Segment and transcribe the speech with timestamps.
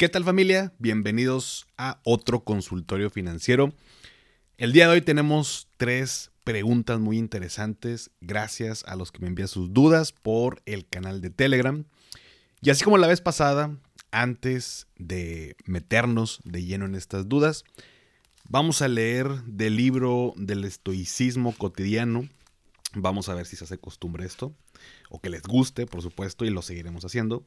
[0.00, 0.72] ¿Qué tal familia?
[0.78, 3.74] Bienvenidos a otro consultorio financiero.
[4.56, 8.10] El día de hoy tenemos tres preguntas muy interesantes.
[8.22, 11.84] Gracias a los que me envían sus dudas por el canal de Telegram.
[12.62, 13.76] Y así como la vez pasada,
[14.10, 17.64] antes de meternos de lleno en estas dudas,
[18.48, 22.26] vamos a leer del libro del estoicismo cotidiano.
[22.94, 24.54] Vamos a ver si se hace costumbre esto,
[25.10, 27.44] o que les guste, por supuesto, y lo seguiremos haciendo.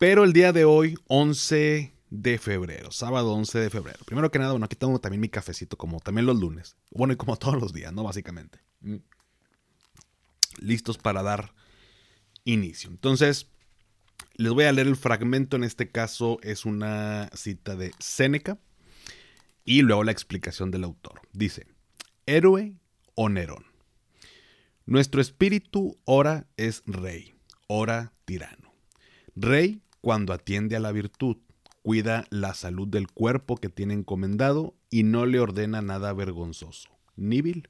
[0.00, 3.98] Pero el día de hoy, 11 de febrero, sábado 11 de febrero.
[4.06, 6.74] Primero que nada, bueno, aquí tengo también mi cafecito, como también los lunes.
[6.90, 8.04] Bueno, y como todos los días, ¿no?
[8.04, 8.60] Básicamente.
[8.80, 8.96] Mm.
[10.60, 11.52] Listos para dar
[12.44, 12.88] inicio.
[12.88, 13.48] Entonces,
[14.36, 15.56] les voy a leer el fragmento.
[15.56, 18.58] En este caso es una cita de Séneca.
[19.66, 21.20] Y luego la explicación del autor.
[21.34, 21.66] Dice,
[22.24, 22.72] héroe
[23.16, 23.66] o Nerón.
[24.86, 27.34] Nuestro espíritu ora es rey,
[27.66, 28.72] ora tirano.
[29.36, 31.36] Rey cuando atiende a la virtud,
[31.82, 37.40] cuida la salud del cuerpo que tiene encomendado y no le ordena nada vergonzoso, ni
[37.42, 37.68] vil.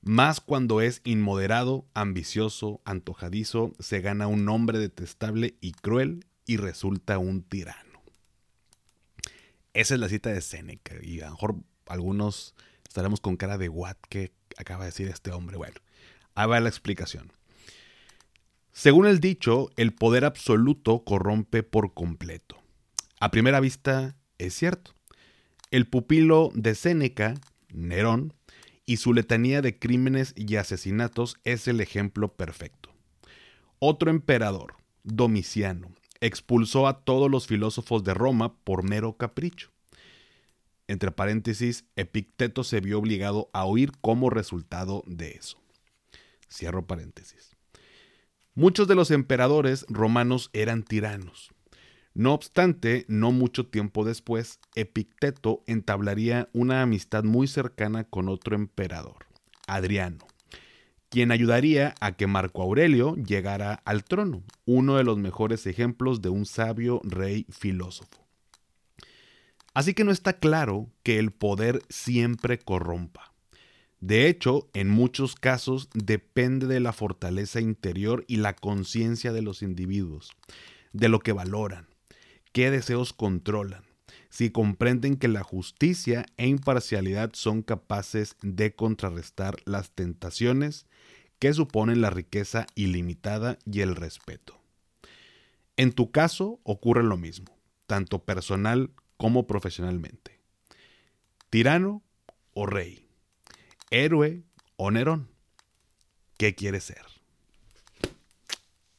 [0.00, 7.18] Más cuando es inmoderado, ambicioso, antojadizo, se gana un hombre detestable y cruel y resulta
[7.18, 8.02] un tirano.
[9.74, 12.54] Esa es la cita de Séneca y a lo mejor algunos
[12.86, 15.56] estaremos con cara de what que acaba de decir este hombre.
[15.56, 15.76] Bueno,
[16.34, 17.32] ahí va la explicación.
[18.78, 22.62] Según el dicho, el poder absoluto corrompe por completo.
[23.18, 24.94] A primera vista, es cierto.
[25.72, 27.34] El pupilo de Séneca,
[27.70, 28.34] Nerón,
[28.86, 32.94] y su letanía de crímenes y asesinatos es el ejemplo perfecto.
[33.80, 35.90] Otro emperador, Domiciano,
[36.20, 39.72] expulsó a todos los filósofos de Roma por mero capricho.
[40.86, 45.58] Entre paréntesis, Epicteto se vio obligado a huir como resultado de eso.
[46.48, 47.57] Cierro paréntesis.
[48.58, 51.54] Muchos de los emperadores romanos eran tiranos.
[52.12, 59.26] No obstante, no mucho tiempo después, Epicteto entablaría una amistad muy cercana con otro emperador,
[59.68, 60.26] Adriano,
[61.08, 66.30] quien ayudaría a que Marco Aurelio llegara al trono, uno de los mejores ejemplos de
[66.30, 68.26] un sabio rey filósofo.
[69.72, 73.32] Así que no está claro que el poder siempre corrompa.
[74.00, 79.62] De hecho, en muchos casos depende de la fortaleza interior y la conciencia de los
[79.62, 80.30] individuos,
[80.92, 81.88] de lo que valoran,
[82.52, 83.82] qué deseos controlan,
[84.28, 90.86] si comprenden que la justicia e imparcialidad son capaces de contrarrestar las tentaciones
[91.40, 94.60] que suponen la riqueza ilimitada y el respeto.
[95.76, 100.38] En tu caso ocurre lo mismo, tanto personal como profesionalmente.
[101.50, 102.02] Tirano
[102.52, 103.07] o rey
[103.90, 104.42] héroe
[104.76, 105.28] o Nerón.
[106.36, 107.04] ¿Qué quiere ser?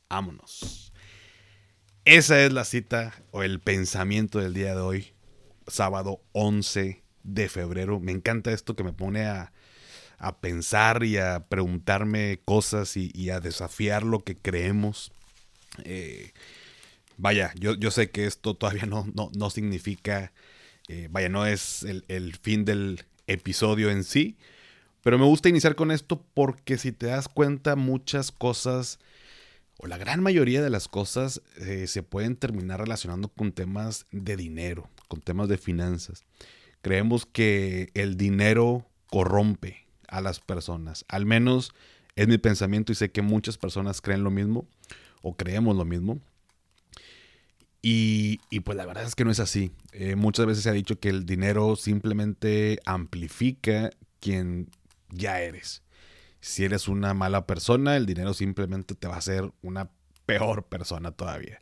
[0.10, 0.92] Vámonos.
[2.06, 5.14] Esa es la cita o el pensamiento del día de hoy,
[5.68, 8.00] sábado 11 de febrero.
[8.00, 9.52] Me encanta esto que me pone a,
[10.42, 15.12] pensar y a preguntarme cosas y, a desafiar lo que creemos.
[15.84, 16.34] Eh,
[17.18, 20.34] vaya, yo, yo, sé que esto todavía no, no, significa,
[20.88, 24.36] eh, vaya, no es el, el fin del episodio en sí,
[25.02, 29.00] pero me gusta iniciar con esto porque si te das cuenta muchas cosas,
[29.78, 34.36] o la gran mayoría de las cosas, eh, se pueden terminar relacionando con temas de
[34.36, 36.26] dinero, con temas de finanzas.
[36.82, 41.06] Creemos que el dinero corrompe a las personas.
[41.08, 41.72] Al menos
[42.16, 44.68] es mi pensamiento y sé que muchas personas creen lo mismo
[45.22, 46.20] o creemos lo mismo.
[47.82, 49.72] Y, pues la verdad es que no es así.
[49.94, 53.90] Eh, muchas veces se ha dicho que el dinero simplemente amplifica
[54.20, 54.70] quien
[55.12, 55.84] ya eres.
[56.42, 59.90] Si eres una mala persona, el dinero simplemente te va a hacer una
[60.26, 61.62] peor persona todavía.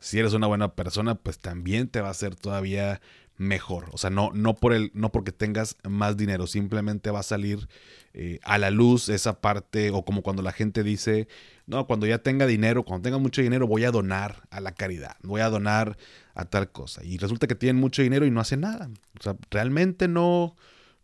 [0.00, 3.00] Si eres una buena persona, pues también te va a hacer todavía
[3.38, 3.88] mejor.
[3.92, 7.68] O sea, no, no, por el, no porque tengas más dinero, simplemente va a salir
[8.12, 11.28] eh, a la luz esa parte, o como cuando la gente dice,
[11.66, 15.16] no, cuando ya tenga dinero, cuando tenga mucho dinero, voy a donar a la caridad,
[15.22, 15.96] voy a donar
[16.34, 17.02] a tal cosa.
[17.04, 18.90] Y resulta que tienen mucho dinero y no hacen nada.
[19.18, 20.56] O sea, realmente no,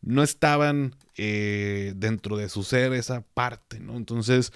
[0.04, 3.96] no estaban eh, dentro de su ser esa parte, ¿no?
[3.96, 4.52] Entonces,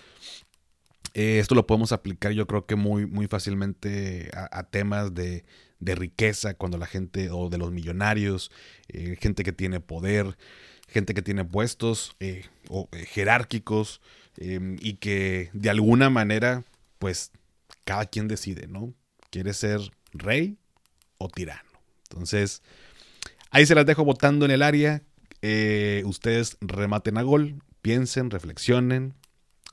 [1.15, 5.45] eh, esto lo podemos aplicar yo creo que muy, muy fácilmente a, temas de,
[5.81, 8.51] riqueza, cuando la gente, o de los millonarios,
[8.89, 10.37] eh, gente que tiene poder,
[10.87, 12.17] gente que tiene puestos
[12.69, 14.01] o, jerárquicos
[14.41, 16.65] y que de alguna manera,
[16.99, 17.33] pues,
[17.85, 18.95] cada quien decide, ¿no?
[19.31, 19.81] ¿Quiere ser
[20.13, 20.59] rey
[21.17, 21.71] o tirano?
[22.11, 22.63] Entonces,
[23.51, 25.03] ahí se las dejo votando en el área.
[25.43, 29.15] Eh, ustedes rematen a gol, piensen, reflexionen,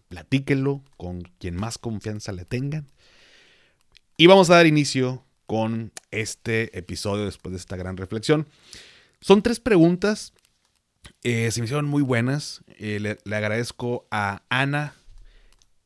[0.09, 2.88] platíquenlo con quien más confianza le tengan.
[4.17, 8.47] Y vamos a dar inicio con este episodio después de esta gran reflexión.
[9.21, 10.33] Son tres preguntas,
[11.23, 12.63] eh, se me hicieron muy buenas.
[12.77, 14.94] Eh, le, agradezco a Ana.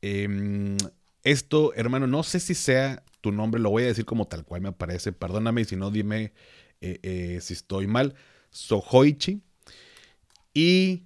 [0.02, 0.78] Em,
[1.24, 4.62] esto, hermano, no sé si sea tu nombre, lo voy a decir como tal cual
[4.62, 5.12] me aparece.
[5.14, 6.34] Perdóname si no, dime
[6.82, 8.16] si estoy mal.
[8.52, 9.42] Sohoichi.
[10.54, 11.04] Y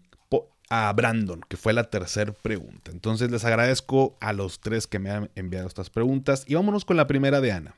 [0.69, 2.91] a Brandon, que fue la tercera pregunta.
[2.91, 6.45] Entonces les agradezco a los tres que me han enviado estas preguntas.
[6.47, 7.75] Y vámonos con la primera de Ana.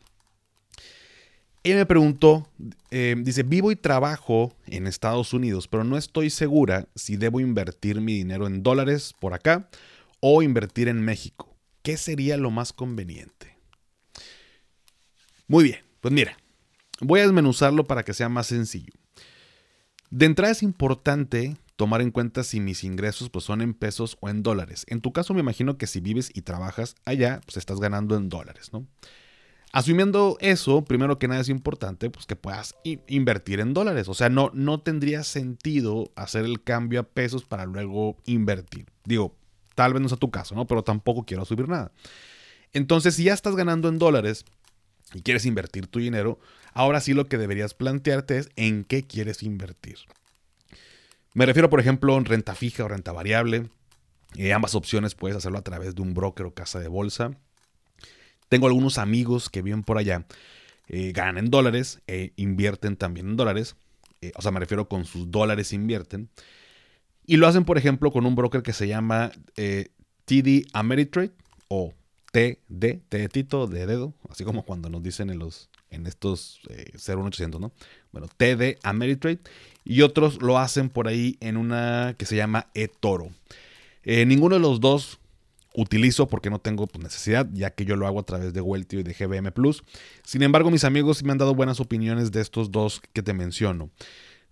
[1.64, 2.48] Ella me preguntó,
[2.92, 8.00] eh, dice, vivo y trabajo en Estados Unidos, pero no estoy segura si debo invertir
[8.02, 9.68] mi dinero en dólares por acá
[10.20, 11.56] o invertir en México.
[11.82, 13.58] ¿Qué sería lo más conveniente?
[15.48, 16.38] Muy bien, pues mira,
[17.02, 18.94] voy a desmenuzarlo para que sea más sencillo.
[20.16, 24.30] De entrada es importante tomar en cuenta si mis ingresos pues, son en pesos o
[24.30, 24.86] en dólares.
[24.88, 28.30] En tu caso me imagino que si vives y trabajas allá, pues estás ganando en
[28.30, 28.88] dólares, ¿no?
[29.74, 32.76] Asumiendo eso, primero que nada es importante pues, que puedas
[33.08, 34.08] invertir en dólares.
[34.08, 38.86] O sea, no, no tendría sentido hacer el cambio a pesos para luego invertir.
[39.04, 39.36] Digo,
[39.76, 40.66] tal vez no sea tu caso, ¿no?
[40.66, 41.92] Pero tampoco quiero subir nada.
[42.72, 44.46] Entonces, si ya estás ganando en dólares
[45.16, 46.40] y quieres invertir tu dinero,
[46.74, 49.98] ahora sí lo que deberías plantearte es en qué quieres invertir.
[51.34, 53.70] Me refiero, por ejemplo, en renta fija o renta variable.
[54.36, 57.32] Eh, ambas opciones puedes hacerlo a través de un broker o casa de bolsa.
[58.50, 60.26] Tengo algunos amigos que viven por allá,
[60.88, 63.76] eh, ganan en dólares, e invierten también en dólares.
[64.36, 66.30] O sea, me refiero con sus dólares invierten.
[67.26, 69.32] Y lo hacen, por ejemplo, con un broker que se llama
[70.26, 71.32] TD Ameritrade
[71.68, 71.94] o
[72.36, 76.60] TD, T de Tito, de dedo, así como cuando nos dicen en los en estos
[76.94, 77.72] 01800, ¿no?
[78.12, 79.40] Bueno, TD Ameritrade
[79.86, 83.30] y otros lo hacen por ahí en una que se llama eToro.
[84.04, 85.20] Eh, ninguno de los dos
[85.74, 89.00] utilizo porque no tengo pues, necesidad, ya que yo lo hago a través de Weltio
[89.00, 89.86] y de GBM Plus.
[90.26, 93.90] Sin embargo, mis amigos me han dado buenas opiniones de estos dos que te menciono.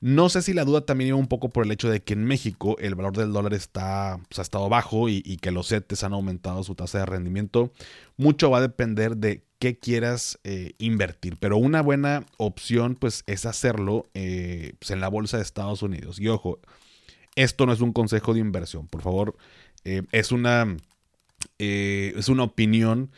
[0.03, 2.25] No sé si la duda también iba un poco por el hecho de que en
[2.25, 6.11] México el valor del dólar está, pues, ha estado bajo y, que los CETES han
[6.11, 7.71] aumentado su tasa de rendimiento.
[8.17, 11.38] Mucho va a depender de qué quieras eh, invertir.
[11.39, 16.19] Pero una buena opción pues es hacerlo eh, pues, en la bolsa de Estados Unidos.
[16.19, 16.59] Y ojo,
[17.38, 19.38] esto no es un consejo de inversión, por favor.
[19.85, 20.75] Eh, es, una,
[21.59, 23.09] es una opinión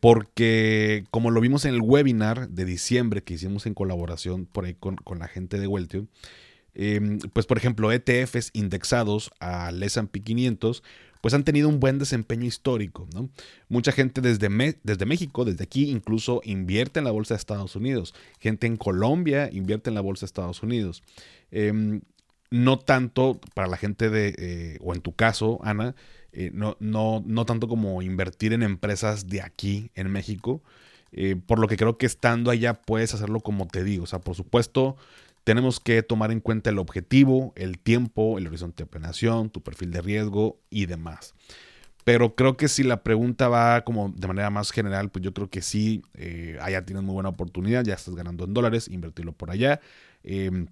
[0.00, 4.74] porque como lo vimos en el webinar de diciembre que hicimos en colaboración por ahí
[4.74, 6.06] con, la gente de Weltio,
[7.32, 10.82] pues por ejemplo ETFs indexados al S&P 500
[11.24, 13.08] pues han tenido un buen desempeño histórico.
[13.14, 13.30] ¿no?
[13.70, 18.14] Mucha gente desde, desde México, desde aquí, incluso invierte en la bolsa de Estados Unidos.
[18.40, 21.02] Gente en Colombia invierte en la bolsa de Estados Unidos.
[21.50, 22.02] Em,
[22.54, 25.96] no tanto para la gente de, eh, o en tu caso, Ana,
[26.32, 30.62] eh, no, no, no tanto como invertir en empresas de aquí, en México.
[31.10, 34.04] Eh, por lo que creo que estando allá puedes hacerlo como te digo.
[34.04, 34.96] O sea, por supuesto,
[35.42, 39.90] tenemos que tomar en cuenta el objetivo, el tiempo, el horizonte de operación, tu perfil
[39.90, 41.34] de riesgo y demás.
[42.04, 45.50] Pero creo que si la pregunta va como de manera más general, pues yo creo
[45.50, 46.02] que sí,
[46.60, 49.80] allá tienes muy buena oportunidad, ya estás ganando en dólares, invertirlo por allá.
[50.22, 50.68] Em,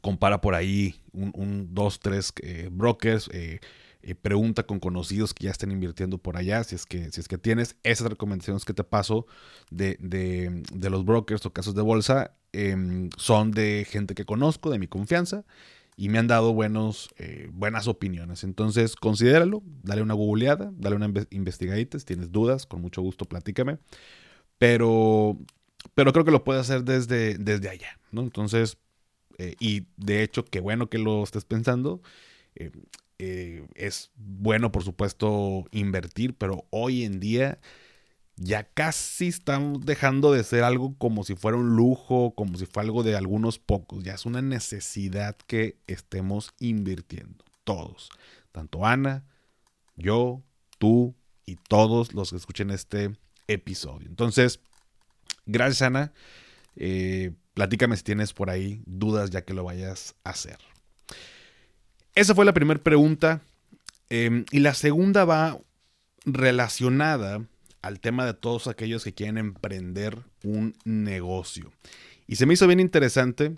[0.00, 3.28] compara por ahí un, dos, tres eh, brokers.
[3.32, 3.60] Eh,
[4.22, 7.36] pregunta con conocidos que ya estén invirtiendo por allá, si es que, si es que
[7.36, 9.26] tienes esas recomendaciones que te paso
[9.70, 14.78] de, de los brokers o casos de bolsa, Em, son de gente que conozco, de
[14.78, 15.44] mi confianza,
[15.96, 18.44] y me han dado buenos, eh, buenas opiniones.
[18.44, 21.98] Entonces, considéralo, dale una googleada, dale una investigadita.
[21.98, 23.78] Si tienes dudas, con mucho gusto platícame.
[24.58, 25.38] Pero,
[25.94, 28.22] pero creo que lo puedes hacer desde, desde allá, ¿no?
[28.22, 28.78] Entonces,
[29.38, 32.02] eh, y de hecho, qué bueno que lo estés pensando.
[33.20, 37.58] Eh, es bueno, por supuesto, invertir, pero hoy en día
[38.36, 42.86] ya casi están dejando de ser algo como si fuera un lujo, como si fuera
[42.86, 44.04] algo de algunos pocos.
[44.04, 48.10] Ya es una necesidad que estemos invirtiendo, todos.
[48.52, 49.24] Tanto Ana,
[49.96, 50.42] yo,
[50.78, 53.16] tú y todos los que escuchen este
[53.48, 54.08] episodio.
[54.08, 54.60] Entonces,
[55.46, 56.12] gracias Ana.
[56.76, 60.58] Eh, platícame si tienes por ahí dudas ya que lo vayas a hacer.
[62.14, 63.40] Esa fue la primera pregunta.
[64.10, 65.58] Em, y la segunda va
[66.24, 67.44] relacionada
[67.82, 71.72] al tema de todos aquellos que quieren emprender un negocio.
[72.28, 73.56] Y se me hizo bien interesante,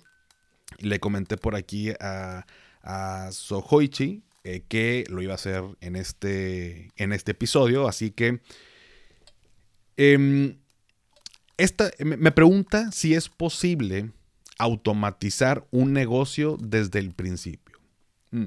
[0.78, 2.46] le comenté por aquí a,
[2.82, 8.40] a Sohoichi eh, que lo iba a hacer en este, en este episodio, así que
[9.98, 10.56] em,
[11.62, 14.10] esta, me pregunta si es posible
[14.58, 17.78] automatizar un negocio desde el principio.
[18.30, 18.46] Mm.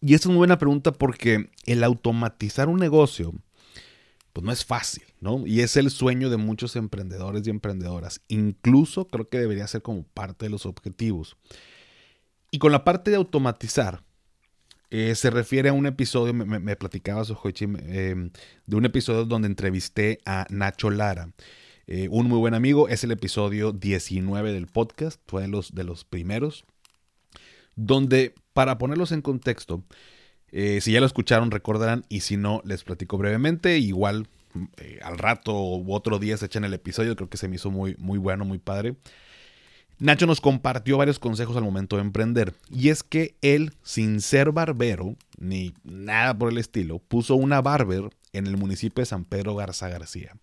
[0.00, 3.32] Y esta es una buena pregunta porque el automatizar un negocio
[4.32, 5.46] pues no es fácil, ¿no?
[5.46, 8.22] Y es el sueño de muchos emprendedores y emprendedoras.
[8.28, 11.36] Incluso creo que debería ser como parte de los objetivos.
[12.50, 14.02] Y con la parte de automatizar,
[14.92, 18.30] eh, se refiere a un episodio, me, me platicaba Sojoichi, eh,
[18.66, 21.32] de un episodio donde entrevisté a Nacho Lara.
[21.86, 25.84] Eh, un muy buen amigo, es el episodio 19 del podcast, fue de los, de
[25.84, 26.66] los primeros,
[27.74, 29.82] donde, para ponerlos en contexto,
[30.48, 33.78] eh, si ya lo escucharon, recordarán, y si no, les platico brevemente.
[33.78, 34.28] Igual
[35.02, 37.96] al rato u otro día se echan el episodio, creo que se me hizo muy,
[37.98, 38.96] muy bueno, muy padre.
[40.02, 42.54] Nacho nos compartió varios consejos al momento de emprender.
[42.68, 48.10] Y es que él, sin ser barbero, ni nada por el estilo, puso una barber
[48.32, 50.34] en el municipio de San Pedro Garza García.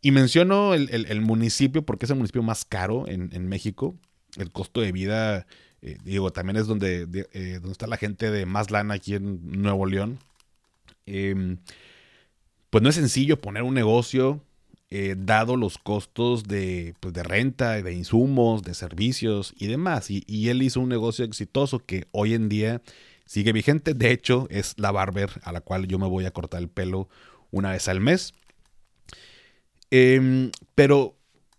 [0.00, 3.94] Y menciono el, municipio porque es el municipio más caro en, México.
[4.38, 5.46] El costo de vida
[5.82, 7.02] eh, digo, también es donde,
[7.34, 10.18] eh, donde está la gente de más lana aquí en Nuevo León.
[11.04, 11.58] Em,
[12.70, 14.40] pues no es sencillo poner un negocio
[14.90, 20.10] eh, dado los costos de, pues de, renta, de insumos, de servicios y demás.
[20.10, 22.82] Y, él hizo un negocio exitoso que hoy en día
[23.24, 23.94] sigue vigente.
[23.94, 27.08] De hecho, es la barber a la cual yo me voy a cortar el pelo
[27.50, 28.32] una vez al mes.
[29.90, 31.16] Em, pero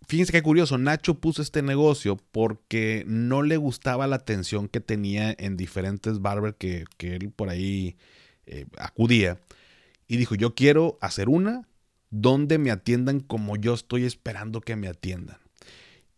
[0.08, 5.34] Fíjense qué curioso, Nacho puso este negocio porque no le gustaba la atención que tenía
[5.38, 7.98] en diferentes barbers que, él por ahí
[8.46, 9.38] eh, acudía.
[10.06, 11.68] Y dijo, yo quiero hacer una
[12.10, 15.38] donde me atiendan como yo estoy esperando que me atiendan.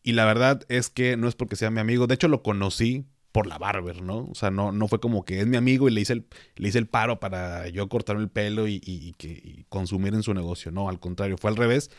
[0.02, 3.06] Y la verdad es que no es porque sea mi amigo, de hecho lo conocí
[3.32, 4.28] por la barber, ¿no?
[4.30, 6.68] O sea, no, no fue como que es mi amigo y le hice el, le
[6.68, 10.72] hice el paro para yo cortarme el pelo y, que, consumir en su negocio.
[10.72, 11.90] No, al contrario, fue al revés.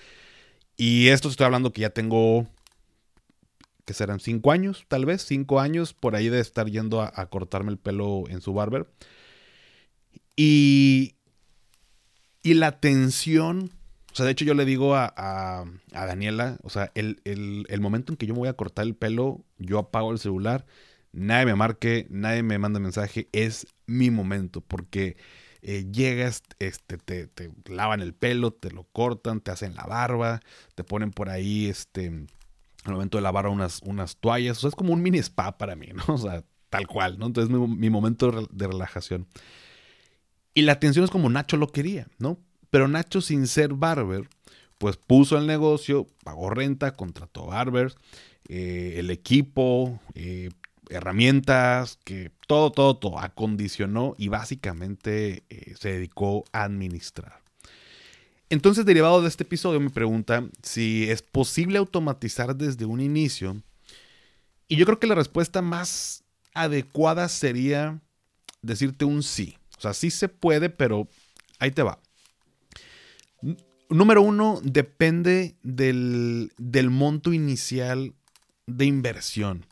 [0.75, 2.47] Y esto estoy hablando que ya tengo,
[3.85, 7.71] que serán cinco años, tal vez, cinco años por ahí de estar yendo a, cortarme
[7.71, 8.87] el pelo en su barber.
[10.35, 11.15] Y,
[12.43, 13.71] y la tensión,
[14.11, 17.81] o sea, de hecho yo le digo a, a, Daniela, o sea, el, el, el,
[17.81, 20.65] momento en que yo me voy a cortar el pelo, yo apago el celular,
[21.13, 25.15] nadie me marque, nadie me manda mensaje, es mi momento, porque
[25.61, 30.41] eh, llegas, este, te, te, lavan el pelo, te lo cortan, te hacen la barba,
[30.75, 32.07] te ponen por ahí, este,
[32.83, 35.75] al momento de lavar unas, unas toallas, o sea, es como un mini spa para
[35.75, 36.03] mí, ¿no?
[36.13, 37.27] O sea, tal cual, ¿no?
[37.27, 39.27] Entonces mi, mi momento de relajación.
[40.53, 42.37] Y la atención es como Nacho lo quería, ¿no?
[42.71, 44.27] Pero Nacho sin ser barber,
[44.79, 47.95] pues puso el negocio, pagó renta, contrató barbers,
[48.47, 50.49] eh, el equipo, eh,
[50.89, 57.41] herramientas, que todo, todo, todo acondicionó y básicamente eh, se dedicó a administrar.
[58.49, 63.61] Entonces, derivado de este episodio, me pregunta si es posible automatizar desde un inicio.
[64.67, 66.23] Y yo creo que la respuesta más
[66.53, 68.01] adecuada sería
[68.61, 69.57] decirte un sí.
[69.77, 71.07] O sea, sí se puede, pero
[71.59, 71.99] ahí te va.
[73.91, 78.13] Número uno, depende del, del monto inicial
[78.65, 79.65] de inversión.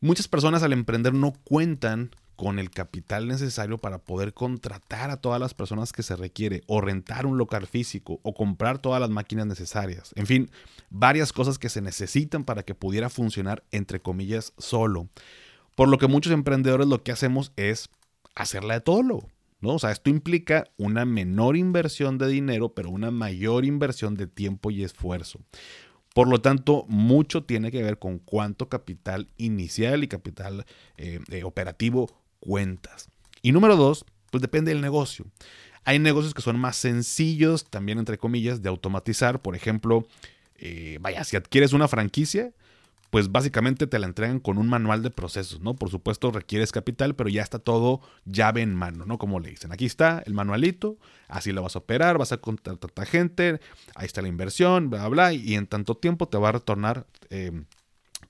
[0.00, 5.38] Muchas personas al emprender no cuentan con el capital necesario para poder contratar a todas
[5.38, 9.46] las personas que se requiere, o rentar un local físico, o comprar todas las máquinas
[9.46, 10.12] necesarias.
[10.16, 10.50] En fin,
[10.88, 15.10] varias cosas que se necesitan para que pudiera funcionar, entre comillas, solo.
[15.76, 17.90] Por lo que muchos emprendedores lo que hacemos es
[18.34, 19.28] hacerla de todo lo.
[19.62, 19.74] ¿No?
[19.74, 24.70] O sea, esto implica una menor inversión de dinero, pero una mayor inversión de tiempo
[24.70, 25.40] y esfuerzo.
[26.14, 30.66] Por lo tanto, mucho tiene que ver con cuánto capital inicial y capital
[30.98, 33.08] eh, eh, operativo cuentas.
[33.40, 35.24] Y número dos, pues depende del negocio.
[35.84, 39.40] Hay negocios que son más sencillos, también entre comillas, de automatizar.
[39.40, 40.06] Por ejemplo,
[40.56, 42.52] eh, vaya, si adquieres una franquicia,
[43.12, 45.74] pues básicamente te la entregan con un manual de procesos, ¿no?
[45.74, 49.18] Por supuesto requieres capital, pero ya está todo llave en mano, ¿no?
[49.18, 50.96] Como le dicen, aquí está el manualito,
[51.28, 53.60] así lo vas a operar, vas a contratar gente,
[53.96, 57.66] ahí está la inversión, bla, bla, y en tanto tiempo te va a retornar em,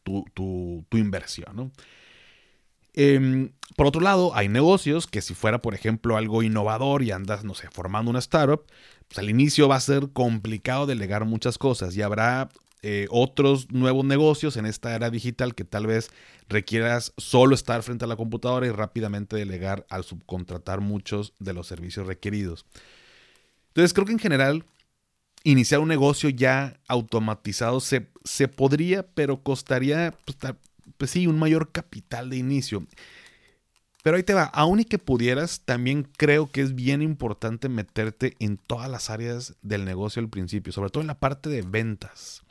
[0.02, 1.70] tu, inversión, ¿no?
[2.92, 7.44] Em, por otro lado, hay negocios que si fuera, por ejemplo, algo innovador y andas,
[7.44, 8.64] no sé, formando una startup,
[9.06, 12.48] pues al inicio va a ser complicado delegar muchas cosas y habrá
[12.84, 16.10] eh, otros nuevos negocios en esta era digital que tal vez
[16.48, 21.68] requieras solo estar frente a la computadora y rápidamente delegar al subcontratar muchos de los
[21.68, 22.66] servicios requeridos.
[23.68, 24.64] Entonces creo que en general
[25.44, 30.38] iniciar un negocio ya automatizado se, se podría, pero costaría, pues,
[30.96, 32.84] pues sí, un mayor capital de inicio.
[34.02, 38.34] Pero ahí te va, aún y que pudieras, también creo que es bien importante meterte
[38.40, 42.42] en todas las áreas del negocio al principio, sobre todo en la parte de ventas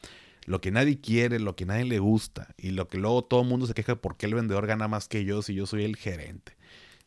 [0.46, 3.48] lo que nadie quiere, lo que nadie le gusta y lo que luego todo el
[3.48, 6.58] mundo se queja porque el vendedor gana más que yo si yo soy el gerente.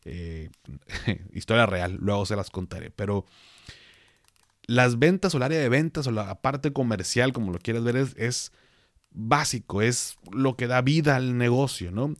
[0.05, 0.49] Eh,
[1.33, 2.91] historia real, luego se las contaré.
[2.91, 3.25] Pero
[4.67, 7.97] las ventas o el área de ventas o la parte comercial, como lo quieras ver,
[7.97, 8.51] es,
[9.17, 12.15] básico, es lo que da vida al negocio, ¿no?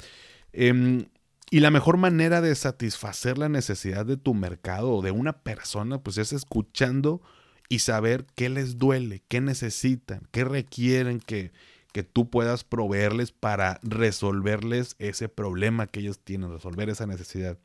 [0.54, 1.08] Em,
[1.52, 6.02] y la mejor manera de satisfacer la necesidad de tu mercado o de una persona,
[6.02, 7.22] pues es escuchando
[7.70, 11.52] y saber qué les duele, qué necesitan, qué requieren que,
[11.92, 17.58] que tú puedas proveerles para resolverles ese problema que ellos tienen, resolver esa necesidad.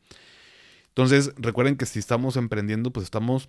[0.89, 3.49] Entonces, recuerden que si estamos emprendiendo, pues estamos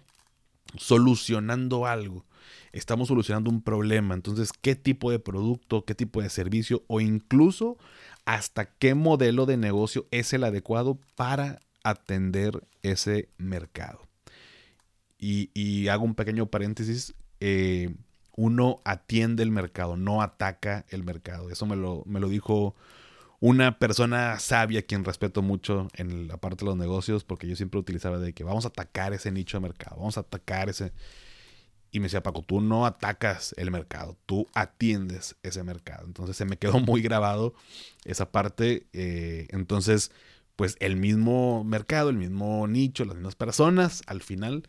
[0.77, 2.25] solucionando algo.
[2.71, 4.13] Estamos solucionando un problema.
[4.13, 7.77] Entonces, ¿qué tipo de producto, qué tipo de servicio o incluso
[8.25, 14.10] hasta qué modelo de negocio es el adecuado para atender ese mercado?
[15.23, 17.13] Y, hago un pequeño paréntesis.
[17.39, 17.93] Eh,
[18.35, 21.51] uno atiende el mercado, no ataca el mercado.
[21.51, 22.75] Eso me lo, me lo dijo
[23.39, 27.79] una persona sabia, quien respeto mucho en la parte de los negocios, porque yo siempre
[27.79, 30.91] utilizaba de que vamos a atacar ese nicho de mercado, vamos a atacar ese...
[31.91, 36.05] Y me decía, Paco, tú no atacas el mercado, tú atiendes ese mercado.
[36.05, 37.53] Entonces se me quedó muy grabado
[38.05, 38.87] esa parte.
[38.93, 40.11] Eh, entonces,
[40.55, 44.63] pues el mismo mercado, el mismo nicho, las mismas personas, al final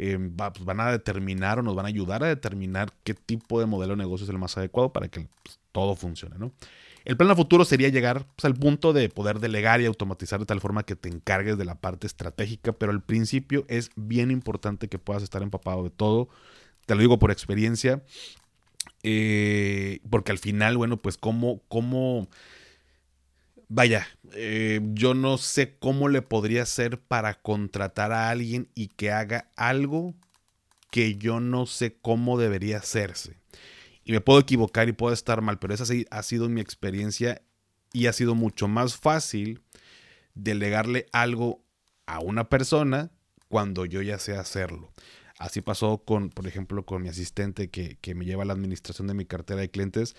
[0.00, 3.66] eh, pues, van a determinar o nos van a ayudar a determinar qué tipo de
[3.66, 6.52] modelo de negocio es el más adecuado para que pues, todo funcione, ¿no?
[7.04, 10.46] El plan a futuro sería llegar pues, al punto de poder delegar y automatizar de
[10.46, 14.88] tal forma que te encargues de la parte estratégica, pero al principio es bien importante
[14.88, 16.28] que puedas estar empapado de todo.
[16.86, 18.02] Te lo digo por experiencia,
[19.02, 22.28] eh, porque al final, bueno, pues cómo, cómo,
[23.68, 29.10] vaya, eh, yo no sé cómo le podría hacer para contratar a alguien y que
[29.10, 30.14] haga algo
[30.90, 33.38] que yo no sé cómo debería hacerse
[34.08, 37.42] y me puedo equivocar y puedo estar mal, pero esa ha sido mi experiencia
[37.92, 39.60] y ha sido mucho más fácil
[40.34, 41.62] delegarle algo
[42.06, 43.10] a una persona
[43.48, 44.90] cuando yo ya sé hacerlo.
[45.38, 49.08] Así pasó con, por ejemplo, con mi asistente que, que me lleva a la administración
[49.08, 50.16] de mi cartera de clientes.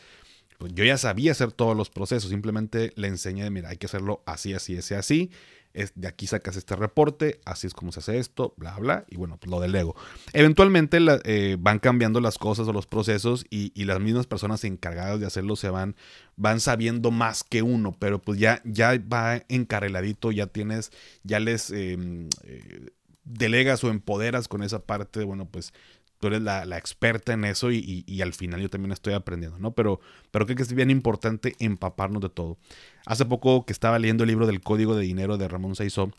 [0.60, 4.22] Pues yo ya sabía hacer todos los procesos, simplemente le enseñé, mira, hay que hacerlo
[4.28, 5.32] así, así, así, así
[5.74, 9.18] es de aquí sacas este reporte, así es como se hace esto, bla, bla, y
[9.18, 9.96] bueno, pues lo delego.
[10.34, 15.26] Eventualmente eh, van cambiando las cosas o los procesos y, las mismas personas encargadas de
[15.26, 15.96] hacerlo se van,
[16.36, 20.92] van sabiendo más que uno, pero pues ya, ya va encarreladito, ya tienes,
[21.24, 22.90] ya les em, eh,
[23.24, 25.74] delegas o empoderas con esa parte, bueno, pues
[26.20, 29.72] tú eres la, experta en eso y, al final yo también estoy aprendiendo, ¿no?
[29.72, 30.00] Pero,
[30.32, 32.58] pero creo que es bien importante empaparnos de todo.
[33.06, 36.12] Hace poco que estaba leyendo el libro del Código de Dinero de Ramón Saizó,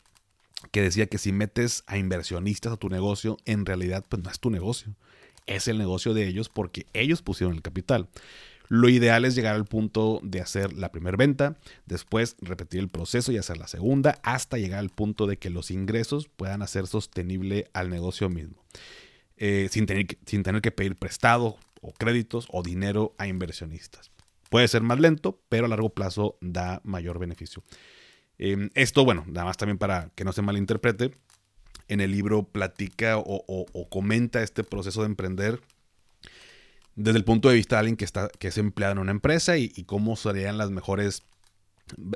[0.73, 4.41] que decía que si metes a inversionistas a tu negocio, en realidad pues no es
[4.41, 4.95] tu negocio,
[5.47, 8.09] es el negocio de ellos porque ellos pusieron el capital.
[8.69, 13.33] Lo ideal es llegar al punto de hacer la primera venta, después repetir el proceso
[13.33, 17.69] y hacer la segunda, hasta llegar al punto de que los ingresos puedan hacer sostenible
[17.73, 18.63] al negocio mismo.
[19.43, 24.11] Eh, sin, tener, sin tener que pedir prestado o créditos o dinero a inversionistas.
[24.51, 27.63] Puede ser más lento, pero a largo plazo da mayor beneficio.
[28.37, 31.13] Em, esto, bueno, nada más también para que no se malinterprete,
[31.89, 35.61] en el libro platica o, comenta este proceso de emprender
[36.95, 39.57] desde el punto de vista de alguien que, está, que es empleado en una empresa
[39.57, 41.23] y, cómo serían las mejores,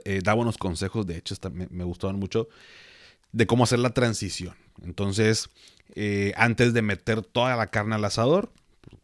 [0.05, 2.49] eh, daba unos consejos, de hecho me, me gustaban mucho,
[3.35, 4.55] de cómo hacer la transición.
[4.83, 5.51] Entonces,
[5.97, 8.53] eh, antes de meter toda la carne al asador,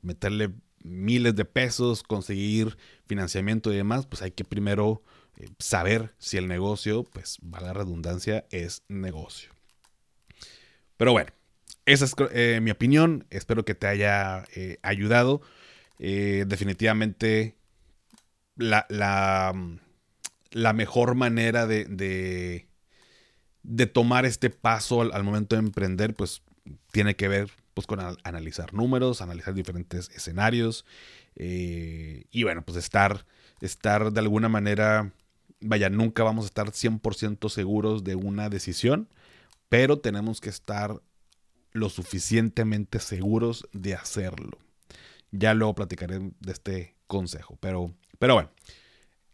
[0.02, 0.52] meterle
[0.84, 5.02] miles de pesos, conseguir financiamiento y demás, pues hay que primero
[5.36, 9.50] eh, saber si el negocio, pues va la redundancia, es negocio.
[10.96, 11.32] Pero bueno,
[11.84, 14.46] esa es eh, mi opinión, espero que te haya
[14.82, 15.42] ayudado.
[15.98, 17.56] definitivamente
[18.54, 22.69] la, la, mejor manera de, de,
[23.92, 26.42] tomar este paso al, al momento de emprender, pues
[26.92, 30.84] tiene que ver pues, con analizar números, analizar diferentes escenarios
[31.36, 33.24] eh, y bueno, pues estar,
[33.62, 35.14] estar de alguna manera,
[35.60, 39.08] vaya, nunca vamos a estar 100% seguros de una decisión,
[39.70, 41.00] pero tenemos que estar
[41.72, 44.58] lo suficientemente seguros de hacerlo.
[45.30, 48.50] Ya luego platicaré de este consejo, pero, pero bueno,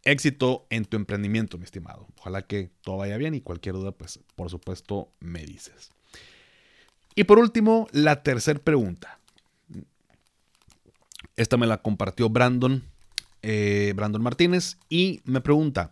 [0.06, 2.06] éxito en tu emprendimiento, mi estimado.
[2.18, 5.90] Ojalá que todo vaya bien y cualquier duda, pues por supuesto me dices.
[7.14, 9.18] Y por último, la tercera pregunta.
[11.34, 12.84] Esta me la compartió Brandon,
[13.42, 15.90] eh, Brandon Martínez y me pregunta,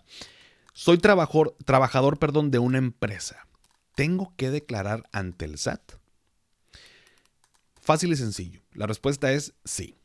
[0.73, 3.47] soy trabajador, trabajador perdón, de una empresa.
[3.95, 5.93] ¿Tengo que declarar ante el SAT?
[7.81, 8.61] Fácil y sencillo.
[8.73, 9.97] La respuesta es sí.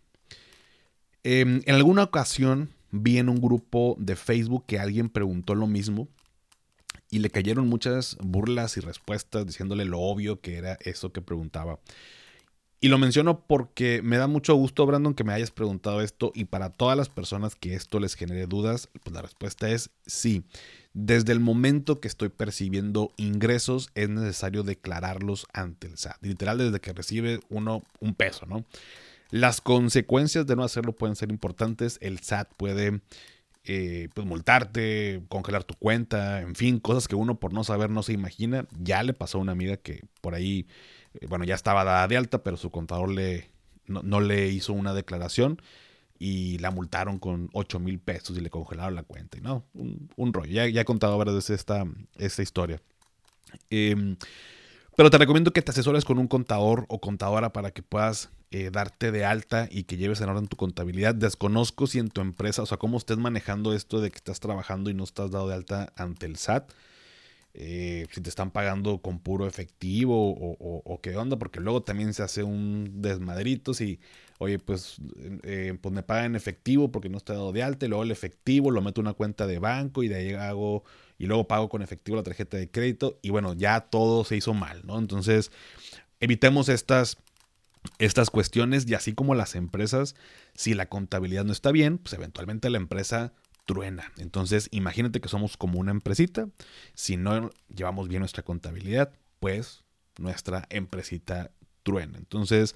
[1.23, 6.07] Em, en alguna ocasión vi en un grupo de Facebook que alguien preguntó lo mismo
[7.11, 11.79] y le cayeron muchas burlas y respuestas diciéndole lo obvio que era eso que preguntaba.
[12.81, 16.45] Y lo menciono porque me da mucho gusto, Brandon, que me hayas preguntado esto y
[16.45, 20.43] para todas las personas que esto les genere dudas, pues la respuesta es sí.
[20.93, 26.17] Desde el momento que estoy percibiendo ingresos es necesario declararlos ante el SAT.
[26.21, 28.65] Literal, desde que recibe uno un peso, ¿no?
[29.29, 31.97] Las consecuencias de no hacerlo pueden ser importantes.
[32.01, 33.01] El SAT puede
[33.63, 38.03] eh, pues multarte, congelar tu cuenta, en fin, cosas que uno por no saber no
[38.03, 38.65] se imagina.
[38.79, 40.67] Ya le pasó a una amiga que por ahí
[41.13, 43.49] eh, bueno, ya estaba dada de alta, pero su contador le,
[43.87, 45.61] no, le hizo una declaración
[46.17, 49.37] y la multaron con 8 mil pesos y le congelaron la cuenta.
[49.37, 50.51] Y no, un, rollo.
[50.51, 51.85] Ya, ya, he contado varias veces esta,
[52.17, 52.81] esta historia.
[53.69, 54.17] Em,
[54.99, 58.69] pero te recomiendo que te asesores con un contador o contadora para que puedas eh,
[58.69, 61.15] darte de alta y que lleves en orden tu contabilidad.
[61.15, 64.89] Desconozco si en tu empresa, o sea, cómo estés manejando esto de que estás trabajando
[64.89, 66.73] y no estás dado de alta ante el SAT.
[67.55, 72.21] Eh, si te están pagando con puro efectivo o, qué onda, porque luego también se
[72.21, 73.99] hace un desmadrito si,
[74.37, 74.97] oye, pues,
[75.43, 78.11] eh, pues me pagan en efectivo porque no está dado de alta, y luego el
[78.11, 80.83] efectivo lo meto en una cuenta de banco y de ahí hago,
[81.17, 84.53] y luego pago con efectivo la tarjeta de crédito, y bueno, ya todo se hizo
[84.53, 84.99] mal, ¿no?
[84.99, 85.51] Entonces,
[86.19, 87.17] evitemos estas
[87.97, 90.15] estas cuestiones y así como las empresas,
[90.53, 93.33] si la contabilidad no está bien, pues eventualmente la empresa
[93.69, 94.11] truena.
[94.17, 96.49] Entonces, imagínate que somos como una empresita.
[96.95, 99.83] Si no llevamos bien nuestra contabilidad, pues
[100.17, 101.51] nuestra empresita
[101.83, 102.17] truena.
[102.17, 102.75] Entonces,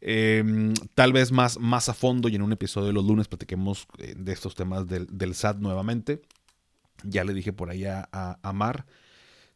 [0.00, 3.86] em, tal vez más, más a fondo y en un episodio de los lunes platiquemos
[3.98, 6.22] eh, de estos temas del, SAT nuevamente.
[7.04, 8.84] Ya le dije por ahí a, Mar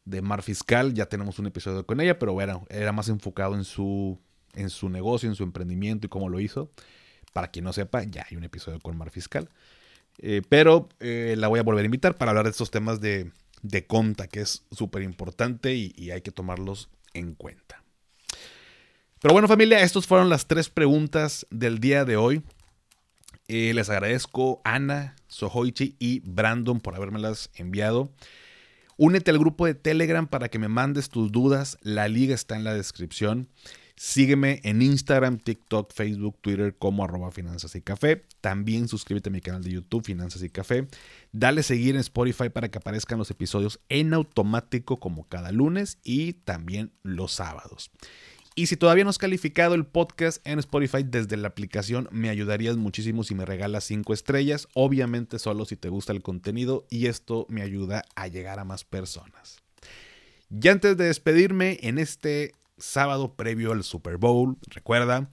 [0.05, 3.65] de Mar Fiscal, ya tenemos un episodio con ella, pero bueno, era más enfocado en
[3.65, 4.21] su,
[4.55, 6.71] en su negocio, en su emprendimiento y cómo lo hizo.
[7.33, 9.49] Para quien no sepa, ya hay un episodio con Mar Fiscal.
[10.23, 13.33] Eh, pero eh, la voy a volver a invitar para hablar de estos temas de,
[13.87, 17.83] conta, que es súper importante y, hay que tomarlos en cuenta.
[19.21, 22.43] Pero bueno familia, estas fueron las tres preguntas del día de hoy.
[23.49, 28.13] Eh, les agradezco Ana, Sohoichi y Brandon por habérmelas enviado.
[28.97, 31.79] Únete al grupo de Telegram para que me mandes tus dudas.
[31.81, 33.49] La liga está en la descripción.
[34.03, 38.25] Sígueme en Instagram, TikTok, Facebook, Twitter como arroba finanzas y café.
[38.41, 40.89] También suscríbete a mi canal de YouTube, Finanzas y Café.
[41.33, 46.33] Dale seguir en Spotify para que aparezcan los episodios en automático como cada lunes y
[46.33, 47.91] también los sábados.
[48.55, 52.79] Y si todavía no has calificado el podcast en Spotify desde la aplicación, me ayudarías
[52.79, 54.67] muchísimo si me regalas 5 estrellas.
[54.73, 58.83] Obviamente solo si te gusta el contenido y esto me ayuda a llegar a más
[58.83, 59.59] personas.
[60.51, 64.57] Y antes de despedirme en este sábado previo al Super Bowl.
[64.67, 65.31] Recuerda,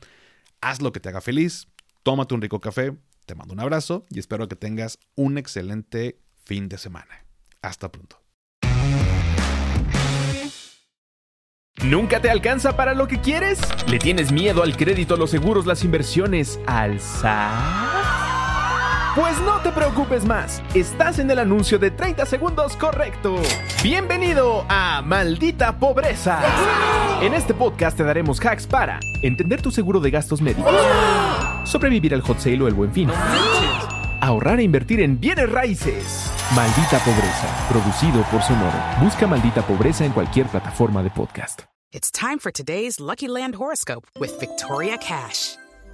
[0.61, 1.67] haz lo que te haga feliz,
[2.03, 6.69] tómate un rico café, te mando un abrazo y espero que tengas un excelente fin
[6.69, 7.25] de semana.
[7.61, 8.21] Hasta pronto.
[11.83, 13.59] ¿Nunca te alcanza para lo que quieres?
[13.87, 16.99] ¿Le tienes miedo al crédito, los seguros, las inversiones, al
[19.17, 23.35] pues no te preocupes más, estás en el anuncio de 30 segundos correcto.
[23.81, 26.39] Bienvenido a Maldita Pobreza.
[27.19, 30.71] En este podcast te daremos hacks para entender tu seguro de gastos médicos,
[31.63, 33.09] sobrevivir al hot sale o el buen fin,
[34.21, 36.31] ahorrar e invertir en bienes raíces.
[36.55, 38.77] Maldita Pobreza, producido por Sonoro.
[39.01, 41.63] Busca Maldita Pobreza en cualquier plataforma de podcast.
[41.91, 45.57] It's time for today's Lucky Land horoscope with Victoria Cash.